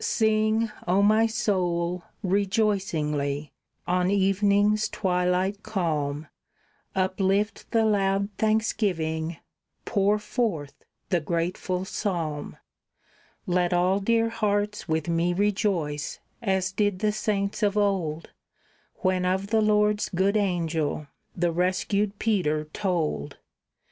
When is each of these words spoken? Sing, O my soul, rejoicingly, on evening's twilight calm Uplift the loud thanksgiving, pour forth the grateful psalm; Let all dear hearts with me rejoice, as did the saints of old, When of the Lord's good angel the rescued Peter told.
Sing, 0.03 0.71
O 0.87 1.03
my 1.03 1.27
soul, 1.27 2.01
rejoicingly, 2.23 3.53
on 3.85 4.09
evening's 4.09 4.89
twilight 4.89 5.61
calm 5.61 6.25
Uplift 6.95 7.69
the 7.69 7.85
loud 7.85 8.29
thanksgiving, 8.39 9.37
pour 9.85 10.17
forth 10.17 10.73
the 11.09 11.19
grateful 11.19 11.85
psalm; 11.85 12.57
Let 13.45 13.73
all 13.73 13.99
dear 13.99 14.29
hearts 14.29 14.87
with 14.87 15.07
me 15.07 15.35
rejoice, 15.35 16.19
as 16.41 16.71
did 16.71 16.97
the 16.97 17.11
saints 17.11 17.61
of 17.61 17.77
old, 17.77 18.31
When 19.01 19.23
of 19.23 19.51
the 19.51 19.61
Lord's 19.61 20.09
good 20.09 20.35
angel 20.35 21.05
the 21.35 21.51
rescued 21.51 22.17
Peter 22.17 22.65
told. 22.65 23.37